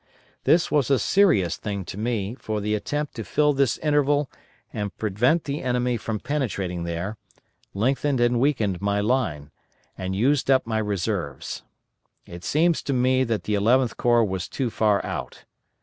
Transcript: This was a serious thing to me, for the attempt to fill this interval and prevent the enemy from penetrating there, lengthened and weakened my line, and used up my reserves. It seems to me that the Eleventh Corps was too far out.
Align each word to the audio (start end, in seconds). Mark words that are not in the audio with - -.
This 0.45 0.71
was 0.71 0.89
a 0.89 0.97
serious 0.97 1.57
thing 1.57 1.85
to 1.85 1.95
me, 1.95 2.33
for 2.33 2.59
the 2.59 2.73
attempt 2.73 3.13
to 3.13 3.23
fill 3.23 3.53
this 3.53 3.77
interval 3.77 4.31
and 4.73 4.97
prevent 4.97 5.43
the 5.43 5.61
enemy 5.61 5.95
from 5.95 6.19
penetrating 6.19 6.85
there, 6.85 7.19
lengthened 7.75 8.19
and 8.19 8.39
weakened 8.39 8.81
my 8.81 8.99
line, 8.99 9.51
and 9.95 10.15
used 10.15 10.49
up 10.49 10.65
my 10.65 10.79
reserves. 10.79 11.61
It 12.25 12.43
seems 12.43 12.81
to 12.81 12.93
me 12.93 13.23
that 13.25 13.43
the 13.43 13.53
Eleventh 13.53 13.95
Corps 13.95 14.25
was 14.25 14.47
too 14.47 14.71
far 14.71 15.05
out. 15.05 15.45